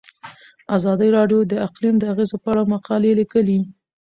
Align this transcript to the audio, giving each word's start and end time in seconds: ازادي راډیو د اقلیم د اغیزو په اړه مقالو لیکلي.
ازادي 0.77 1.09
راډیو 1.17 1.39
د 1.51 1.53
اقلیم 1.67 1.95
د 1.99 2.03
اغیزو 2.13 2.35
په 2.43 2.47
اړه 2.51 2.63
مقالو 2.73 3.17
لیکلي. 3.19 3.59